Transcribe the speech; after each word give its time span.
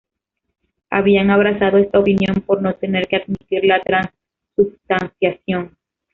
Habían 0.89 1.29
abrazado 1.29 1.77
esta 1.77 1.99
opinión 1.99 2.41
por 2.43 2.59
no 2.59 2.73
tener 2.73 3.07
que 3.07 3.17
admitir 3.17 3.63
la 3.65 3.79
transubstanciación. 3.83 5.77